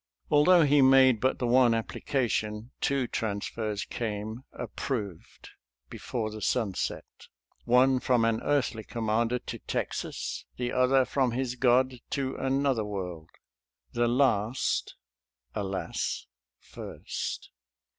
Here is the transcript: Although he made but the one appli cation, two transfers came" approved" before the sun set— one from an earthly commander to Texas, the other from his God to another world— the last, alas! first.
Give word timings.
Although 0.31 0.63
he 0.63 0.81
made 0.81 1.21
but 1.21 1.37
the 1.37 1.45
one 1.45 1.73
appli 1.73 2.03
cation, 2.03 2.71
two 2.81 3.05
transfers 3.05 3.85
came" 3.85 4.43
approved" 4.51 5.51
before 5.91 6.31
the 6.31 6.41
sun 6.41 6.73
set— 6.73 7.05
one 7.65 7.99
from 7.99 8.25
an 8.25 8.41
earthly 8.41 8.83
commander 8.83 9.37
to 9.37 9.59
Texas, 9.59 10.43
the 10.57 10.71
other 10.71 11.05
from 11.05 11.33
his 11.33 11.53
God 11.53 11.99
to 12.09 12.35
another 12.37 12.83
world— 12.83 13.29
the 13.93 14.07
last, 14.07 14.95
alas! 15.53 16.25
first. 16.57 17.51